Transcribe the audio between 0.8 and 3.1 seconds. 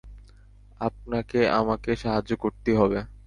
আপনাকে আমাকে সাহায্য করতেই হবে!